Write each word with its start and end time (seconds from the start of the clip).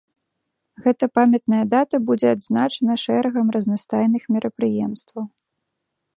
Гэта 0.85 1.09
памятная 1.17 1.59
дата 1.73 1.95
будзе 2.07 2.27
адзначана 2.37 2.93
шэрагам 3.03 3.47
разнастайных 3.59 4.23
мерапрыемстваў. 4.39 5.25